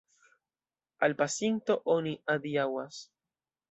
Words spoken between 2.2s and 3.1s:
adiaŭas.